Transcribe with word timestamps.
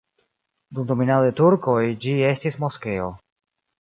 Dum 0.77 0.87
dominado 0.91 1.27
de 1.27 1.35
turkoj 1.41 1.77
ĝi 2.07 2.17
estis 2.31 2.59
moskeo. 2.65 3.15